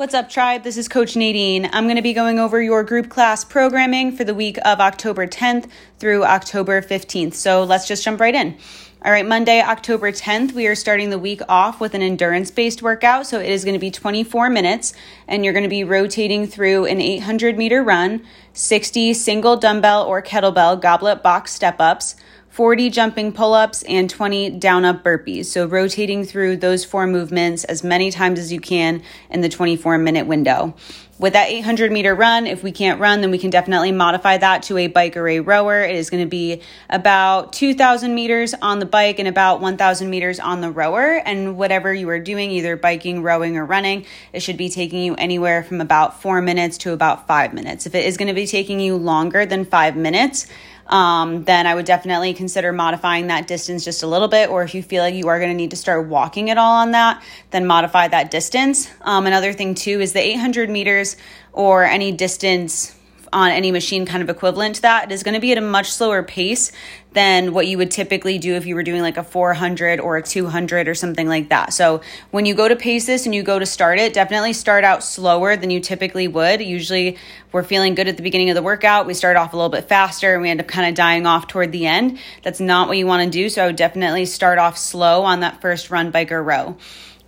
[0.00, 0.62] What's up, tribe?
[0.62, 1.68] This is Coach Nadine.
[1.74, 5.26] I'm going to be going over your group class programming for the week of October
[5.26, 5.68] 10th
[5.98, 7.34] through October 15th.
[7.34, 8.56] So let's just jump right in.
[9.04, 12.80] All right, Monday, October 10th, we are starting the week off with an endurance based
[12.80, 13.26] workout.
[13.26, 14.94] So it is going to be 24 minutes,
[15.28, 18.24] and you're going to be rotating through an 800 meter run,
[18.54, 22.16] 60 single dumbbell or kettlebell goblet box step ups.
[22.50, 25.46] 40 jumping pull ups, and 20 down up burpees.
[25.46, 29.98] So, rotating through those four movements as many times as you can in the 24
[29.98, 30.74] minute window.
[31.20, 34.62] With that 800 meter run, if we can't run, then we can definitely modify that
[34.64, 35.82] to a bike or a rower.
[35.82, 40.40] It is going to be about 2,000 meters on the bike and about 1,000 meters
[40.40, 41.20] on the rower.
[41.22, 45.14] And whatever you are doing, either biking, rowing, or running, it should be taking you
[45.16, 47.84] anywhere from about four minutes to about five minutes.
[47.84, 50.46] If it is going to be taking you longer than five minutes,
[50.86, 54.50] um, then I would definitely consider modifying that distance just a little bit.
[54.50, 56.76] Or if you feel like you are going to need to start walking at all
[56.76, 58.90] on that, then modify that distance.
[59.02, 61.16] Um, another thing, too, is the 800 meters
[61.52, 62.94] or any distance
[63.32, 65.62] on any machine kind of equivalent to that, it is going to be at a
[65.62, 66.72] much slower pace
[67.12, 70.22] than what you would typically do if you were doing like a 400 or a
[70.22, 71.72] 200 or something like that.
[71.72, 74.84] So when you go to pace this and you go to start it, definitely start
[74.84, 76.60] out slower than you typically would.
[76.60, 77.18] Usually
[77.52, 79.06] we're feeling good at the beginning of the workout.
[79.06, 81.48] We start off a little bit faster and we end up kind of dying off
[81.48, 82.18] toward the end.
[82.42, 83.48] That's not what you want to do.
[83.48, 86.76] So I would definitely start off slow on that first run, bike, or row.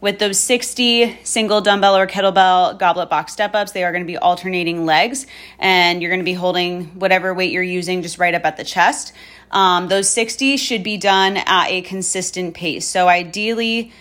[0.03, 4.06] With those 60 single dumbbell or kettlebell goblet box step ups, they are going to
[4.06, 5.28] be alternating legs
[5.61, 8.64] and you're going to be holding whatever weight you're using just right up at the
[8.64, 9.12] chest.
[9.53, 12.84] Um, those 60 should be done at a consistent pace.
[12.84, 13.92] So, ideally,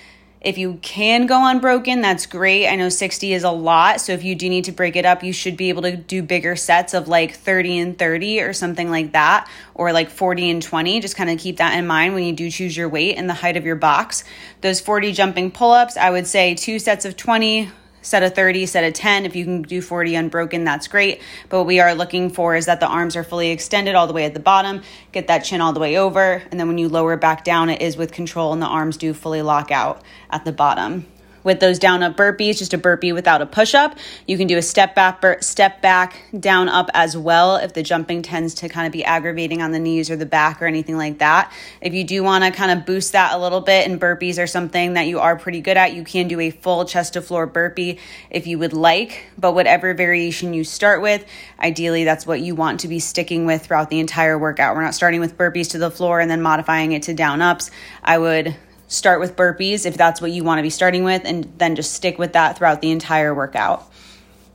[0.42, 2.68] if you can go unbroken, that's great.
[2.68, 4.02] I know 60 is a lot.
[4.02, 6.24] So if you do need to break it up, you should be able to do
[6.24, 10.64] bigger sets of like 30 and 30 or something like that, or like 40 and
[10.64, 11.00] 20.
[11.00, 13.36] Just kind of keep that in mind when you do choose your weight and the
[13.36, 14.24] height of your box.
[14.62, 17.70] Those 40 jumping pull ups, I would say two sets of 20
[18.02, 19.26] set of 30, set of 10.
[19.26, 21.22] If you can do 40 unbroken, that's great.
[21.50, 24.14] But what we are looking for is that the arms are fully extended all the
[24.14, 26.90] way at the bottom, get that chin all the way over, and then when you
[26.90, 30.46] lower back down, it is with control and the arms do fully lock out at
[30.46, 31.06] the bottom
[31.44, 33.98] with those down up burpees, just a burpee without a push up.
[34.28, 37.84] You can do a step back, bur- step back, down up as well if the
[37.84, 40.98] jumping tends to kind of be aggravating on the knees or the back or anything
[40.98, 41.52] like that.
[41.82, 44.48] If you do want to kind of boost that a little bit and burpees are
[44.48, 47.46] something that you are pretty good at, you can do a full chest to floor
[47.46, 49.26] burpee if you would like.
[49.38, 51.26] But whatever variation you start with,
[51.60, 54.76] ideally that's what you want to be sticking with throughout the entire workout.
[54.76, 57.72] We're not starting with burpees to the floor and then modifying it to down ups.
[58.04, 58.56] I would
[58.92, 61.94] start with burpees if that's what you want to be starting with, and then just
[61.94, 63.88] stick with that throughout the entire workout.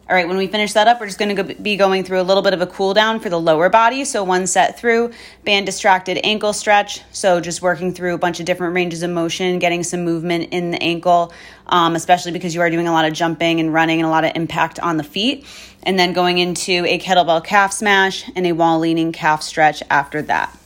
[0.09, 2.23] All right, when we finish that up, we're just going to be going through a
[2.23, 4.05] little bit of a cool down for the lower body.
[4.05, 5.13] So, one set through,
[5.45, 7.01] band distracted ankle stretch.
[7.11, 10.71] So, just working through a bunch of different ranges of motion, getting some movement in
[10.71, 11.33] the ankle,
[11.67, 14.25] um, especially because you are doing a lot of jumping and running and a lot
[14.25, 15.45] of impact on the feet.
[15.83, 20.23] And then going into a kettlebell calf smash and a wall leaning calf stretch after
[20.23, 20.57] that.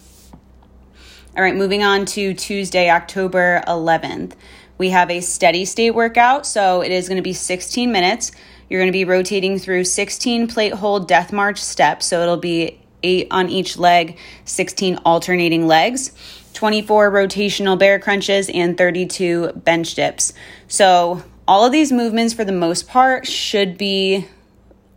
[1.37, 4.33] All right, moving on to Tuesday, October 11th.
[4.79, 8.33] We have a steady state workout, so it is going to be 16 minutes.
[8.69, 12.81] You're going to be rotating through 16 plate hold death march steps, so it'll be
[13.05, 16.11] eight on each leg, 16 alternating legs.
[16.55, 20.33] 24 rotational bear crunches and 32 bench dips.
[20.67, 24.27] So, all of these movements, for the most part, should be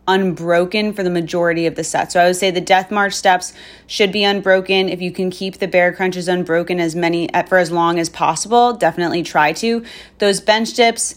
[0.06, 2.12] unbroken for the majority of the set.
[2.12, 3.52] So I would say the death march steps
[3.86, 4.88] should be unbroken.
[4.88, 8.74] If you can keep the bear crunches unbroken as many for as long as possible,
[8.74, 9.84] definitely try to.
[10.18, 11.16] Those bench dips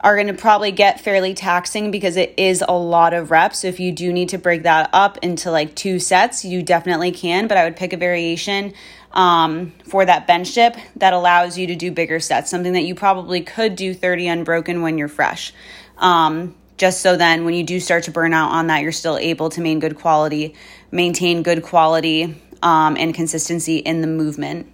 [0.00, 3.60] are going to probably get fairly taxing because it is a lot of reps.
[3.60, 7.10] So if you do need to break that up into like two sets, you definitely
[7.10, 8.74] can, but I would pick a variation
[9.12, 12.94] um, for that bench dip that allows you to do bigger sets, something that you
[12.94, 15.52] probably could do 30 unbroken when you're fresh.
[15.96, 19.18] Um, just so then when you do start to burn out on that, you're still
[19.18, 20.54] able to maintain good quality,
[20.90, 24.72] maintain good quality um, and consistency in the movement.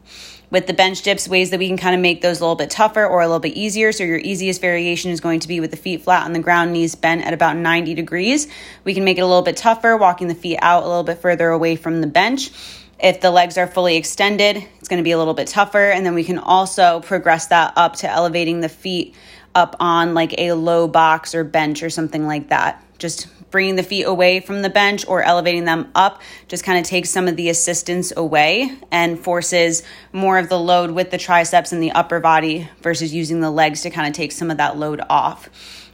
[0.50, 2.70] With the bench dips, ways that we can kind of make those a little bit
[2.70, 3.91] tougher or a little bit easier.
[3.91, 6.72] So, your easiest variation is going to be with the feet flat on the ground,
[6.72, 8.47] knees bent at about 90 degrees.
[8.84, 11.18] We can make it a little bit tougher, walking the feet out a little bit
[11.18, 12.50] further away from the bench.
[13.00, 15.91] If the legs are fully extended, it's going to be a little bit tougher.
[15.91, 19.16] And then we can also progress that up to elevating the feet
[19.54, 22.84] up on like a low box or bench or something like that.
[22.98, 26.84] Just bringing the feet away from the bench or elevating them up just kind of
[26.84, 31.71] takes some of the assistance away and forces more of the load with the triceps
[31.71, 34.77] and the upper body versus using the legs to kind of take some of that
[34.77, 35.48] load off.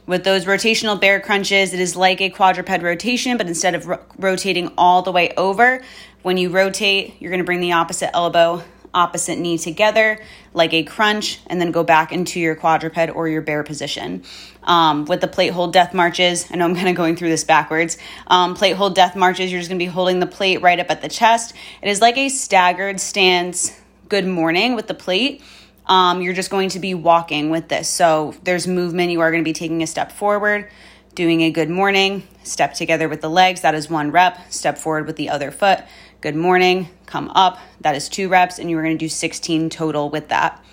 [0.07, 3.99] With those rotational bear crunches, it is like a quadruped rotation, but instead of ro-
[4.17, 5.83] rotating all the way over,
[6.23, 10.19] when you rotate, you're going to bring the opposite elbow opposite knee together
[10.53, 14.23] like a crunch, and then go back into your quadruped or your bear position.
[14.63, 17.43] Um, with the plate hold death marches, I know I'm kind of going through this
[17.43, 17.97] backwards.
[18.27, 21.01] Um, plate hold death marches, you're just gonna be holding the plate right up at
[21.01, 21.53] the chest.
[21.81, 23.79] It is like a staggered stance
[24.09, 25.41] good morning with the plate.
[25.85, 27.87] Um, you're just going to be walking with this.
[27.87, 29.11] So there's movement.
[29.11, 30.69] You are going to be taking a step forward,
[31.15, 33.61] doing a good morning, step together with the legs.
[33.61, 34.51] That is one rep.
[34.51, 35.79] Step forward with the other foot.
[36.21, 36.87] Good morning.
[37.07, 37.57] Come up.
[37.79, 38.59] That is two reps.
[38.59, 40.63] And you're going to do 16 total with that.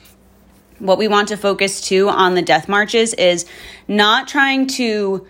[0.78, 3.46] What we want to focus to on the death marches is
[3.88, 5.26] not trying to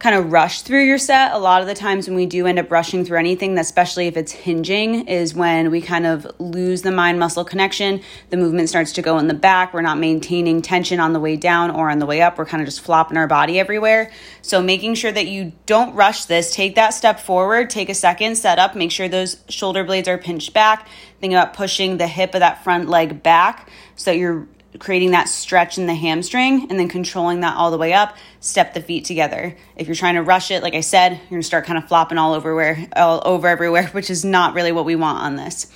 [0.00, 1.32] kind of rush through your set.
[1.32, 4.16] A lot of the times when we do end up rushing through anything, especially if
[4.16, 8.00] it's hinging, is when we kind of lose the mind muscle connection.
[8.30, 9.74] The movement starts to go in the back.
[9.74, 12.38] We're not maintaining tension on the way down or on the way up.
[12.38, 14.10] We're kind of just flopping our body everywhere.
[14.40, 18.36] So making sure that you don't rush this, take that step forward, take a second,
[18.36, 20.88] set up, make sure those shoulder blades are pinched back.
[21.20, 25.28] Think about pushing the hip of that front leg back so that you're creating that
[25.28, 29.04] stretch in the hamstring and then controlling that all the way up step the feet
[29.04, 31.76] together if you're trying to rush it like i said you're going to start kind
[31.76, 35.18] of flopping all over where all over everywhere which is not really what we want
[35.18, 35.72] on this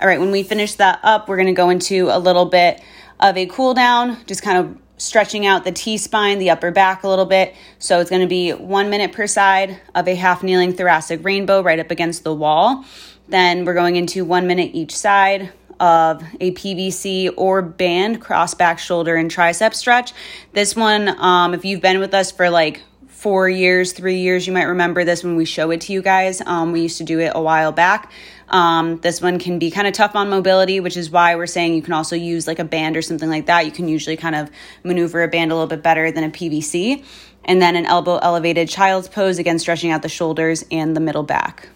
[0.00, 2.80] all right when we finish that up we're going to go into a little bit
[3.20, 7.02] of a cool down just kind of stretching out the T spine, the upper back
[7.02, 7.54] a little bit.
[7.78, 11.62] So it's going to be one minute per side of a half kneeling thoracic rainbow
[11.62, 12.84] right up against the wall.
[13.28, 18.78] Then we're going into one minute each side, of a PVC or band cross back
[18.78, 20.12] shoulder and tricep stretch.
[20.52, 24.52] This one, um, if you've been with us for like four years, three years, you
[24.52, 26.40] might remember this when we show it to you guys.
[26.40, 28.12] Um, we used to do it a while back.
[28.48, 31.74] Um, this one can be kind of tough on mobility, which is why we're saying
[31.74, 33.66] you can also use like a band or something like that.
[33.66, 34.50] You can usually kind of
[34.84, 37.04] maneuver a band a little bit better than a PVC.
[37.44, 41.22] And then an elbow elevated child's pose, again, stretching out the shoulders and the middle
[41.22, 41.68] back.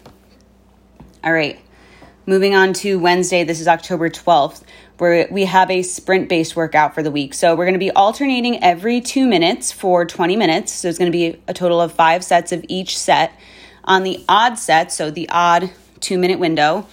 [1.23, 1.59] All right.
[2.31, 4.63] Moving on to Wednesday, this is October 12th,
[4.99, 7.33] where we have a sprint based workout for the week.
[7.33, 10.71] So we're going to be alternating every two minutes for 20 minutes.
[10.71, 13.37] So it's going to be a total of five sets of each set.
[13.83, 16.87] On the odd set, so the odd two minute window,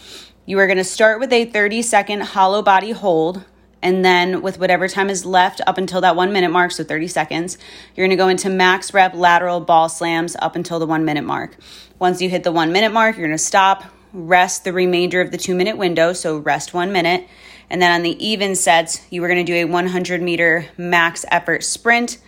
[0.45, 3.45] you are going to start with a 30 second hollow body hold.
[3.81, 7.07] And then, with whatever time is left up until that one minute mark, so 30
[7.07, 7.59] seconds,
[7.95, 11.57] you're gonna go into max rep lateral ball slams up until the one minute mark.
[12.01, 13.85] Once you hit the one minute mark, you're gonna stop,
[14.19, 17.27] rest the remainder of the two minute window, so rest one minute.
[17.71, 21.25] And then on the even sets, you were going to do a 100 meter max
[21.31, 22.19] effort sprint.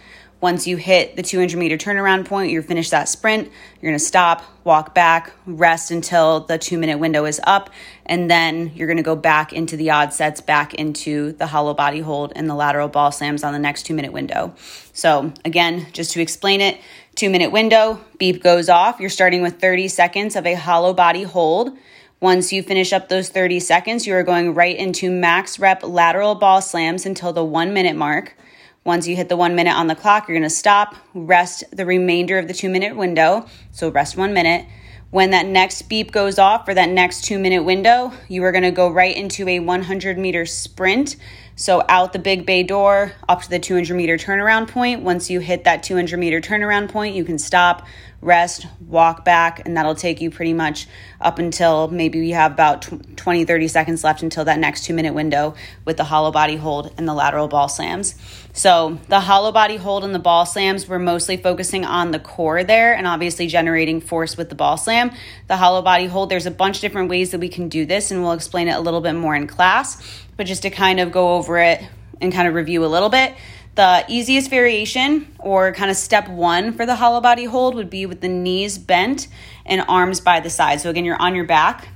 [0.41, 3.51] Once you hit the 200 meter turnaround point, you finish that sprint.
[3.83, 7.69] You're to stop, walk back, rest until the two minute window is up,
[8.07, 12.01] and then you're to go back into the odd sets, back into the hollow body
[12.01, 14.55] hold and the lateral ball slams on the next two minute window.
[14.95, 16.81] So, again, just to explain it,
[17.15, 18.99] two minute window, beep goes off.
[18.99, 21.77] You're starting with 30 seconds of a hollow body hold.
[22.21, 26.35] Once you finish up those 30 seconds, you are going right into max rep lateral
[26.35, 28.37] ball slams until the one minute mark.
[28.85, 32.39] Once you hit the one minute on the clock, you're to stop, rest the remainder
[32.39, 33.45] of the two minute window.
[33.73, 34.67] So rest one minute.
[35.11, 38.71] When that next beep goes off for that next two minute window, you are to
[38.71, 41.17] go right into a 100 meter sprint.
[41.57, 45.03] So out the big bay door up to the 200 meter turnaround point.
[45.03, 47.87] Once you hit that 200 meter turnaround point, you can stop,
[48.23, 50.87] rest, walk back, and that'll take you pretty much
[51.21, 52.83] up until maybe you have about
[53.17, 56.93] 20, 30 seconds left until that next two minute window with the hollow body hold
[56.99, 58.15] and the lateral ball slams.
[58.53, 62.65] So, the hollow body hold and the ball slams, we're mostly focusing on the core
[62.65, 65.13] there and obviously generating force with the ball slam.
[65.47, 68.11] The hollow body hold, there's a bunch of different ways that we can do this,
[68.11, 70.03] and we'll explain it a little bit more in class.
[70.37, 71.83] But just to kind of go over it
[72.21, 73.35] and kind of review a little bit,
[73.77, 78.07] the easiest variation, or kind of step one for the hollow body hold, would be
[78.07, 79.29] with the knees bent
[79.65, 80.81] and arms by the side.
[80.81, 81.89] So, again, you're on your back,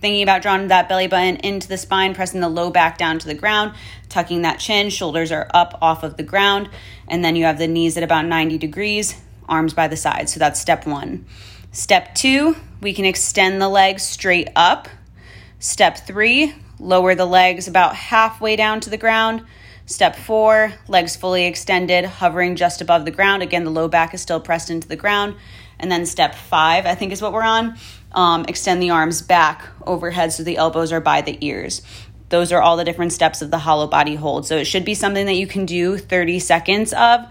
[0.00, 3.26] thinking about drawing that belly button into the spine, pressing the low back down to
[3.26, 3.74] the ground,
[4.08, 6.68] tucking that chin, shoulders are up off of the ground,
[7.08, 10.28] and then you have the knees at about 90 degrees, arms by the side.
[10.28, 11.26] So, that's step one.
[11.72, 14.88] Step two, we can extend the legs straight up.
[15.58, 19.44] Step three, lower the legs about halfway down to the ground
[19.92, 23.42] Step four, legs fully extended, hovering just above the ground.
[23.42, 25.34] Again, the low back is still pressed into the ground.
[25.78, 27.76] And then step five, I think is what we're on.
[28.12, 31.82] Um, extend the arms back overhead so the elbows are by the ears.
[32.30, 34.46] Those are all the different steps of the hollow body hold.
[34.46, 37.30] So it should be something that you can do 30 seconds of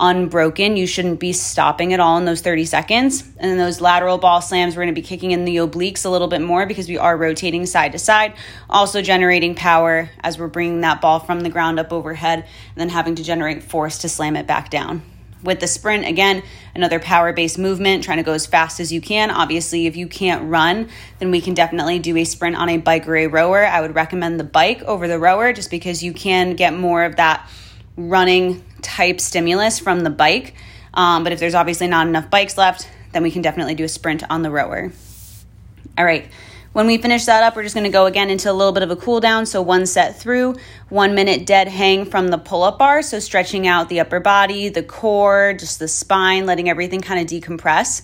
[0.00, 0.76] unbroken.
[0.76, 3.22] You shouldn't be stopping at all in those 30 seconds.
[3.38, 6.08] And then those lateral ball slams, we're going to be kicking in the obliques a
[6.08, 8.34] little bit more because we are rotating side to side,
[8.68, 12.88] also generating power as we're bringing that ball from the ground up overhead and then
[12.88, 15.02] having to generate force to slam it back down.
[15.44, 16.42] With the sprint, again,
[16.74, 19.30] another power based movement, trying to go as fast as you can.
[19.30, 23.06] Obviously, if you can't run, then we can definitely do a sprint on a bike
[23.06, 23.62] or a rower.
[23.64, 27.16] I would recommend the bike over the rower just because you can get more of
[27.16, 27.46] that
[27.96, 30.54] running type stimulus from the bike.
[30.92, 33.88] Um, but if there's obviously not enough bikes left, then we can definitely do a
[33.88, 34.92] sprint on the rower.
[35.96, 36.28] All right.
[36.72, 38.82] When we finish that up, we're just going to go again into a little bit
[38.82, 39.46] of a cool down.
[39.46, 40.56] So one set through,
[40.88, 43.00] one minute dead hang from the pull up bar.
[43.02, 47.26] So stretching out the upper body, the core, just the spine, letting everything kind of
[47.28, 48.02] decompress.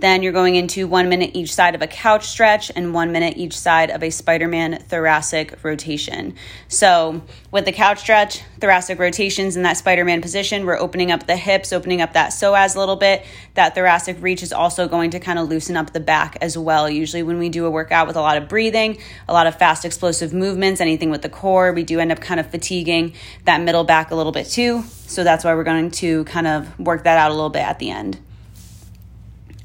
[0.00, 3.36] Then you're going into one minute each side of a couch stretch and one minute
[3.36, 6.36] each side of a Spider Man thoracic rotation.
[6.68, 11.26] So, with the couch stretch, thoracic rotations in that Spider Man position, we're opening up
[11.26, 13.26] the hips, opening up that psoas a little bit.
[13.54, 16.88] That thoracic reach is also going to kind of loosen up the back as well.
[16.88, 19.84] Usually, when we do a workout with a lot of breathing, a lot of fast,
[19.84, 23.14] explosive movements, anything with the core, we do end up kind of fatiguing
[23.46, 24.84] that middle back a little bit too.
[25.08, 27.80] So, that's why we're going to kind of work that out a little bit at
[27.80, 28.20] the end.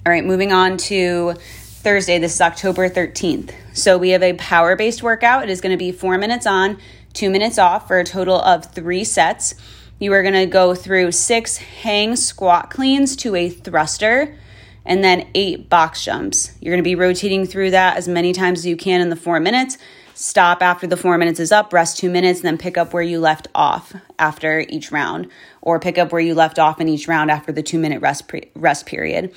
[0.06, 2.20] All right, moving on to Thursday.
[2.20, 3.54] This is October 13th.
[3.72, 5.44] So we have a power based workout.
[5.44, 6.78] It is going to be four minutes on,
[7.14, 9.56] two minutes off for a total of three sets.
[10.00, 14.38] You are going to go through six hang squat cleans to a thruster
[14.84, 16.52] and then eight box jumps.
[16.60, 19.16] You're going to be rotating through that as many times as you can in the
[19.16, 19.78] four minutes.
[20.16, 23.02] Stop after the four minutes is up, rest two minutes, and then pick up where
[23.02, 25.28] you left off after each round,
[25.62, 28.28] or pick up where you left off in each round after the two minute rest,
[28.28, 29.34] pre- rest period.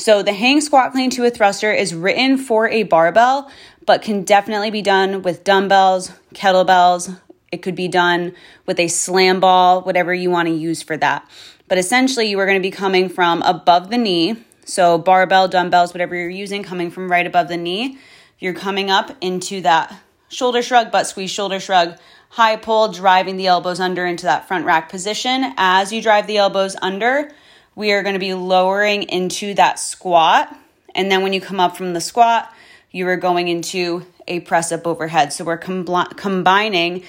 [0.00, 3.50] So the hang squat clean to a thruster is written for a barbell,
[3.84, 7.20] but can definitely be done with dumbbells, kettlebells.
[7.52, 11.30] It could be done with a slam ball, whatever you want to use for that.
[11.68, 14.42] But essentially, you are going to be coming from above the knee.
[14.64, 17.98] So, barbell, dumbbells, whatever you're using, coming from right above the knee.
[18.38, 19.94] You're coming up into that
[20.30, 21.98] shoulder shrug, butt squeeze, shoulder shrug,
[22.30, 25.52] high pull, driving the elbows under into that front rack position.
[25.58, 27.30] As you drive the elbows under,
[27.74, 30.54] we are going to be lowering into that squat.
[30.94, 32.52] And then when you come up from the squat,
[32.90, 35.32] you are going into a press up overhead.
[35.32, 35.86] So we're com-
[36.16, 37.04] combining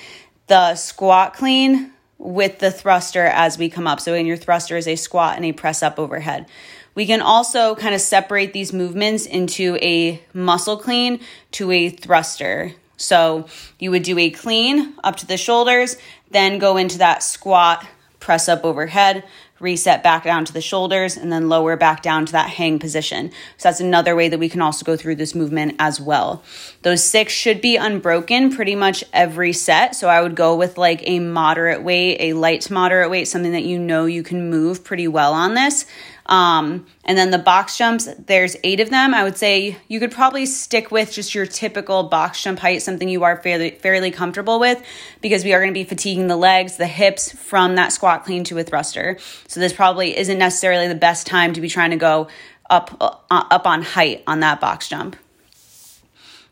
[0.47, 3.99] the squat clean with the thruster as we come up.
[3.99, 6.45] So in your thruster is a squat and a press up overhead.
[6.93, 12.73] We can also kind of separate these movements into a muscle clean to a thruster.
[12.97, 13.47] So
[13.79, 15.95] you would do a clean up to the shoulders,
[16.29, 17.85] then go into that squat,
[18.19, 19.23] press up overhead,
[19.61, 23.31] reset back down to the shoulders, and then lower back down to that hang position.
[23.57, 26.43] So that's another way that we can also go through this movement as well.
[26.81, 29.95] Those six should be unbroken pretty much every set.
[29.95, 33.51] So I would go with like a moderate weight, a light to moderate weight, something
[33.51, 35.85] that you know you can move pretty well on this.
[36.31, 39.13] Um, and then the box jumps, there's eight of them.
[39.13, 43.09] I would say you could probably stick with just your typical box jump height, something
[43.09, 44.81] you are fairly fairly comfortable with,
[45.19, 48.45] because we are going to be fatiguing the legs, the hips from that squat clean
[48.45, 49.17] to a thruster.
[49.49, 52.29] So this probably isn't necessarily the best time to be trying to go
[52.69, 55.17] up uh, up on height on that box jump.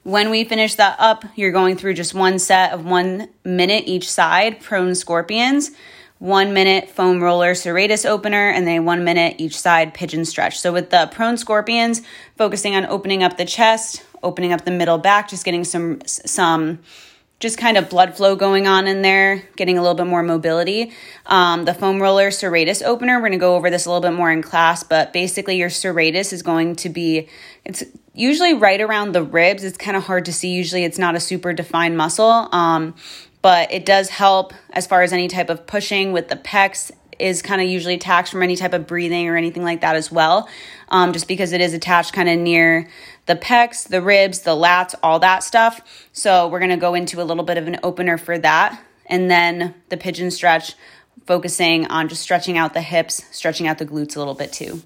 [0.03, 4.11] When we finish that up, you're going through just one set of one minute each
[4.11, 5.71] side, prone scorpions
[6.19, 10.59] one minute foam roller serratus opener, and then one minute each side pigeon stretch.
[10.59, 12.01] So with the prone scorpions,
[12.37, 16.79] focusing on opening up the chest, opening up the middle back, just getting some some
[17.39, 20.91] just kind of blood flow going on in there, getting a little bit more mobility.
[21.25, 24.29] Um, the foam roller serratus opener, we're to go over this a little bit more
[24.29, 27.29] in class, but basically your serratus is going to be,
[27.63, 27.81] it's
[28.13, 29.63] usually right around the ribs.
[29.63, 30.49] It's kind of hard to see.
[30.49, 32.49] Usually it's not a super defined muscle.
[32.51, 32.93] Um,
[33.41, 37.41] but it does help as far as any type of pushing with the pecs is
[37.41, 40.47] kind of usually attached from any type of breathing or anything like that as well
[40.89, 42.89] um, just because it is attached kind of near
[43.25, 45.81] the pecs the ribs the lats all that stuff
[46.13, 49.29] so we're going to go into a little bit of an opener for that and
[49.29, 50.75] then the pigeon stretch
[51.25, 54.81] focusing on just stretching out the hips stretching out the glutes a little bit too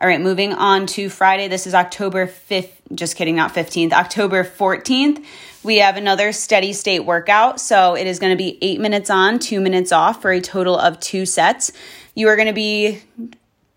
[0.00, 1.48] all right, moving on to Friday.
[1.48, 5.24] This is October 5th, just kidding, not 15th, October 14th.
[5.64, 7.60] We have another steady state workout.
[7.60, 10.78] So it is going to be eight minutes on, two minutes off for a total
[10.78, 11.72] of two sets.
[12.14, 13.02] You are going to be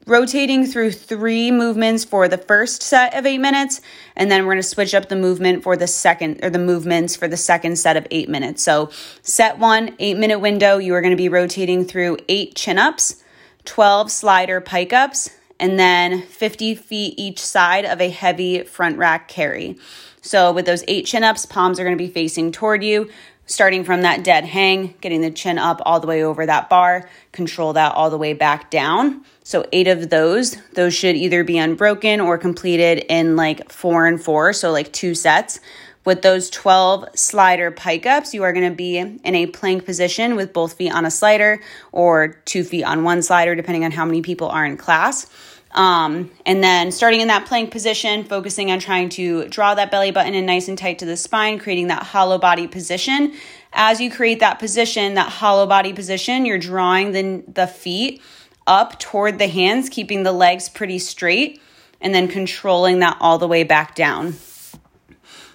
[0.05, 3.81] rotating through three movements for the first set of eight minutes,
[4.15, 7.15] and then we're going to switch up the movement for the second, or the movements
[7.15, 8.63] for the second set of eight minutes.
[8.63, 8.89] So,
[9.21, 13.23] set one, eight minute window, you are going to be rotating through eight chin ups,
[13.65, 19.27] 12 slider pike ups, and then 50 feet each side of a heavy front rack
[19.27, 19.77] carry.
[20.21, 23.09] So, with those eight chin ups, palms are going to be facing toward you,
[23.47, 27.09] starting from that dead hang, getting the chin up all the way over that bar,
[27.31, 29.25] control that all the way back down.
[29.43, 34.21] So, eight of those, those should either be unbroken or completed in like four and
[34.21, 35.59] four, so like two sets
[36.03, 40.35] With those 12 slider pike ups, you are going to be in a plank position
[40.35, 41.61] with both feet on a slider
[41.91, 45.27] or two feet on one slider, depending on how many people are in class.
[45.73, 50.11] Um, and then starting in that plank position, focusing on trying to draw that belly
[50.11, 53.33] button in nice and tight to the spine, creating that hollow body position.
[53.71, 58.21] As you create that position, that hollow body position, you're drawing the, the feet
[58.67, 61.61] up toward the hands, keeping the legs pretty straight,
[62.01, 64.35] and then controlling that all the way back down.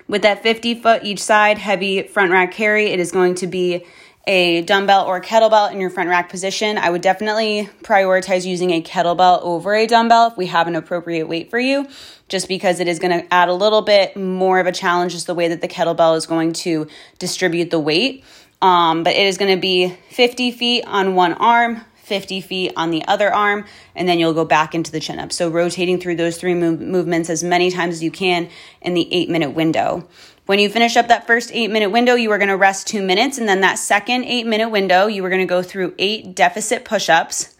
[0.08, 3.84] With that 50 foot each side heavy front rack carry, it is going to be
[4.26, 6.78] a dumbbell or kettlebell in your front rack position.
[6.78, 11.28] I would definitely prioritize using a kettlebell over a dumbbell if we have an appropriate
[11.28, 11.86] weight for you,
[12.28, 15.28] just because it is going to add a little bit more of a challenge, just
[15.28, 18.24] the way that the kettlebell is going to distribute the weight.
[18.60, 22.90] Um, but it is going to be 50 feet on one arm, 50 feet on
[22.90, 23.64] the other arm,
[23.94, 25.30] and then you'll go back into the chin up.
[25.30, 28.48] So, rotating through those three move- movements as many times as you can
[28.80, 30.08] in the eight minute window.
[30.46, 33.02] When you finish up that first eight minute window, you are going to rest two
[33.02, 33.36] minutes.
[33.36, 36.84] And then that second eight minute window, you are going to go through eight deficit
[36.84, 37.56] push ups,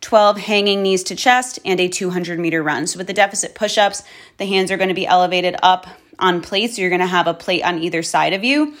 [0.00, 2.86] 12 hanging knees to chest, and a 200 meter run.
[2.86, 4.02] So, with the deficit push ups,
[4.38, 5.86] the hands are going to be elevated up
[6.18, 6.76] on plates.
[6.76, 8.74] So, you're going to have a plate on either side of you,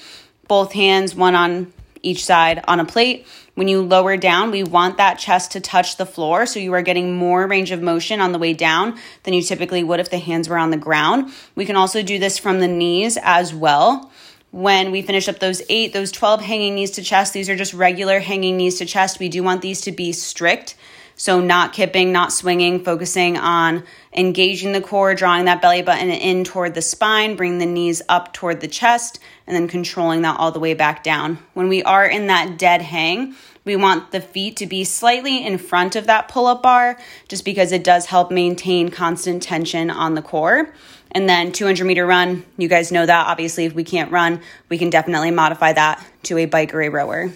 [0.48, 1.70] both hands, one on
[2.02, 3.26] each side on a plate.
[3.54, 6.82] When you lower down, we want that chest to touch the floor so you are
[6.82, 10.18] getting more range of motion on the way down than you typically would if the
[10.18, 11.32] hands were on the ground.
[11.54, 14.10] We can also do this from the knees as well.
[14.52, 17.74] When we finish up those eight, those 12 hanging knees to chest, these are just
[17.74, 19.20] regular hanging knees to chest.
[19.20, 20.74] We do want these to be strict.
[21.20, 23.84] So, not kipping, not swinging, focusing on
[24.16, 28.32] engaging the core, drawing that belly button in toward the spine, bring the knees up
[28.32, 31.38] toward the chest, and then controlling that all the way back down.
[31.52, 33.34] When we are in that dead hang,
[33.66, 36.98] we want the feet to be slightly in front of that pull up bar
[37.28, 40.72] just because it does help maintain constant tension on the core.
[41.10, 43.26] And then 200 meter run, you guys know that.
[43.26, 46.88] Obviously, if we can't run, we can definitely modify that to a bike or a
[46.88, 47.30] rower.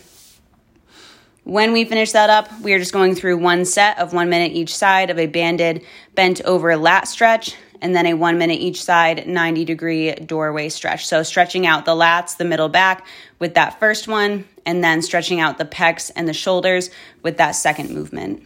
[1.44, 4.52] When we finish that up, we are just going through one set of one minute
[4.52, 5.84] each side of a banded
[6.14, 11.06] bent over lat stretch and then a one minute each side 90 degree doorway stretch.
[11.06, 13.06] So stretching out the lats, the middle back
[13.38, 16.88] with that first one, and then stretching out the pecs and the shoulders
[17.22, 18.42] with that second movement.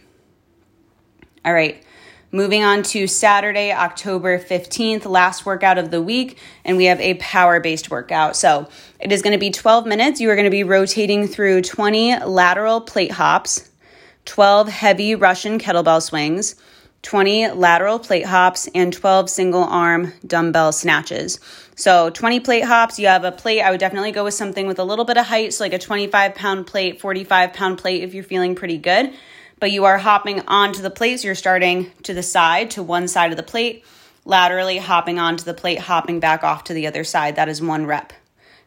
[1.45, 1.81] All right.
[2.31, 7.15] Moving on to Saturday, October 15th, last workout of the week, and we have a
[7.15, 8.35] power based workout.
[8.35, 10.21] So it is going to be 12 minutes.
[10.21, 13.71] You are going to be rotating through 20 lateral plate hops,
[14.25, 16.53] 12 heavy Russian kettlebell swings,
[17.01, 21.39] 20 lateral plate hops, and 12 single arm dumbbell snatches.
[21.75, 23.61] So 20 plate hops, you have a plate.
[23.61, 25.79] I would definitely go with something with a little bit of height, so like a
[25.79, 29.15] 25 pound plate, 45 pound plate if you're feeling pretty good
[29.59, 31.19] but you are hopping onto the plate.
[31.19, 33.83] So you're starting to the side, to one side of the plate,
[34.25, 37.35] laterally hopping onto the plate, hopping back off to the other side.
[37.35, 38.13] That is one rep.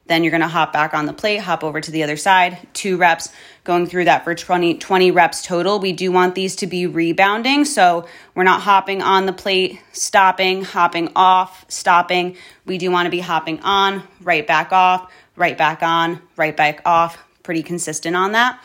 [0.07, 2.97] Then you're to hop back on the plate, hop over to the other side, two
[2.97, 5.79] reps, going through that for 20, 20 reps total.
[5.79, 7.65] We do want these to be rebounding.
[7.65, 12.37] So we're not hopping on the plate, stopping, hopping off, stopping.
[12.67, 16.83] We do want to be hopping on, right back off, right back on, right back
[16.85, 17.17] off.
[17.45, 18.61] Pretty consistent on that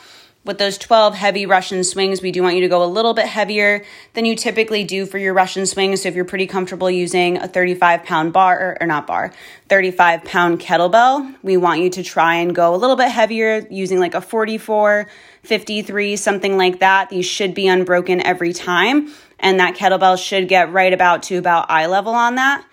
[0.48, 3.28] with those 12 heavy Russian swings, we do want you to go a little bit
[3.28, 3.84] heavier
[4.14, 6.02] than you typically do for your Russian swings.
[6.02, 9.34] So if you're pretty comfortable using a 35 pound bar, or, or, not bar,
[9.70, 14.00] 35 pound kettlebell, we want you to try and go a little bit heavier using
[14.00, 15.08] like a 44,
[15.44, 17.10] 53, something like that.
[17.10, 19.14] These should be unbroken every time.
[19.40, 22.66] And that kettlebell should get right about to about eye level on that.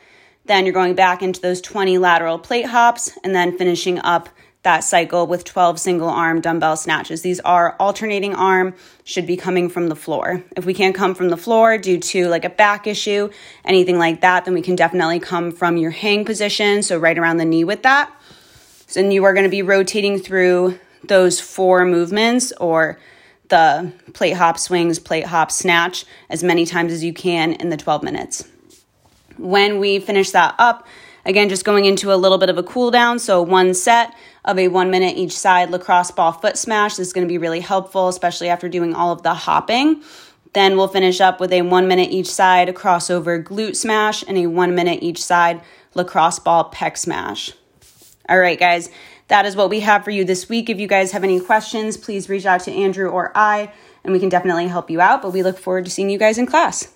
[0.46, 4.28] Then you're going back into those 20 lateral plate hops and then finishing up
[4.64, 7.22] that cycle with 12 single arm dumbbell snatches.
[7.22, 8.74] These are alternating arm,
[9.04, 10.42] should be coming from the floor.
[10.56, 13.30] If we can't come from the floor due to like a back issue,
[13.64, 17.36] anything like that, then we can definitely come from your hang position, so right around
[17.36, 18.10] the knee with that.
[18.86, 22.98] So then you are going to be rotating through those four movements or
[23.48, 27.76] the plate hop swings, plate hop snatch as many times as you can in the
[27.76, 28.48] 12 minutes.
[29.36, 30.86] When we finish that up,
[31.24, 33.18] again, just going into a little bit of a cool down.
[33.18, 36.96] So one set of a one minute each side lacrosse ball foot smash.
[36.96, 40.02] This is going to be really helpful, especially after doing all of the hopping.
[40.52, 44.46] Then we'll finish up with a one minute each side crossover glute smash and a
[44.46, 45.60] one minute each side
[45.94, 47.52] lacrosse ball pec smash.
[48.28, 48.88] All right, guys,
[49.28, 50.70] that is what we have for you this week.
[50.70, 54.20] If you guys have any questions, please reach out to Andrew or I, and we
[54.20, 55.22] can definitely help you out.
[55.22, 56.93] But we look forward to seeing you guys in class.